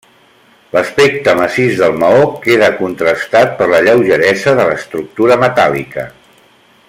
[0.75, 6.11] L'aspecte massís del maó queda contrastat per la lleugeresa de l'estructura metàl·lica.